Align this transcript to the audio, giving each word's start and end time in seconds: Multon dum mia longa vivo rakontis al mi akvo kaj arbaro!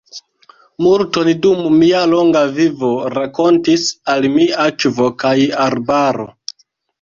Multon 0.85 1.27
dum 1.43 1.67
mia 1.81 1.99
longa 2.13 2.41
vivo 2.55 2.89
rakontis 3.17 3.85
al 4.15 4.27
mi 4.39 4.49
akvo 4.65 5.11
kaj 5.25 5.35
arbaro! 5.69 6.27